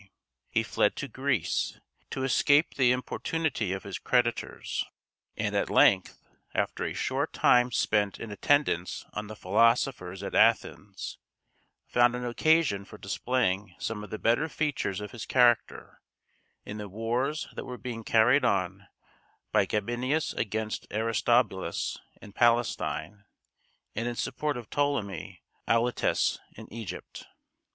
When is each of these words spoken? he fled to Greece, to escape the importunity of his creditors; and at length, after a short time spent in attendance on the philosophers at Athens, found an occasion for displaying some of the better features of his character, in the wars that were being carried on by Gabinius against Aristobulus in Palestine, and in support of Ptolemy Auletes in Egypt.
he 0.49 0.63
fled 0.63 0.95
to 0.95 1.07
Greece, 1.07 1.79
to 2.09 2.23
escape 2.23 2.73
the 2.73 2.91
importunity 2.91 3.71
of 3.71 3.83
his 3.83 3.99
creditors; 3.99 4.83
and 5.37 5.55
at 5.55 5.69
length, 5.69 6.17
after 6.55 6.83
a 6.85 6.93
short 6.95 7.33
time 7.33 7.71
spent 7.71 8.19
in 8.19 8.31
attendance 8.31 9.05
on 9.13 9.27
the 9.27 9.35
philosophers 9.35 10.23
at 10.23 10.33
Athens, 10.33 11.19
found 11.85 12.15
an 12.15 12.25
occasion 12.25 12.83
for 12.83 12.97
displaying 12.97 13.75
some 13.77 14.03
of 14.03 14.09
the 14.09 14.17
better 14.17 14.49
features 14.49 15.01
of 15.01 15.11
his 15.11 15.27
character, 15.27 16.01
in 16.65 16.79
the 16.79 16.89
wars 16.89 17.47
that 17.53 17.65
were 17.65 17.77
being 17.77 18.03
carried 18.03 18.43
on 18.43 18.87
by 19.51 19.67
Gabinius 19.67 20.33
against 20.33 20.87
Aristobulus 20.89 21.99
in 22.19 22.33
Palestine, 22.33 23.25
and 23.93 24.07
in 24.07 24.15
support 24.15 24.57
of 24.57 24.67
Ptolemy 24.71 25.43
Auletes 25.67 26.39
in 26.55 26.67
Egypt. 26.73 27.27